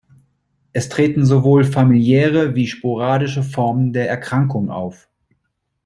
[0.73, 5.07] Es treten sowohl familiäre wie sporadische Formen der Erkrankung auf.